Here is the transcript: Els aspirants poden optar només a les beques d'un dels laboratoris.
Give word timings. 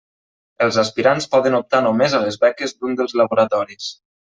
Els 0.67 0.79
aspirants 0.83 1.29
poden 1.37 1.59
optar 1.59 1.83
només 1.91 2.19
a 2.19 2.25
les 2.27 2.41
beques 2.49 2.77
d'un 2.79 3.01
dels 3.03 3.19
laboratoris. 3.25 3.97